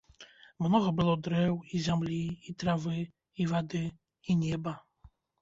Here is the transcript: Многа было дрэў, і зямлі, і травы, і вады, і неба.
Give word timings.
Многа 0.65 0.93
было 0.99 1.13
дрэў, 1.27 1.55
і 1.75 1.81
зямлі, 1.89 2.17
і 2.49 2.55
травы, 2.65 2.97
і 3.45 3.49
вады, 3.53 3.85
і 4.29 4.39
неба. 4.43 4.77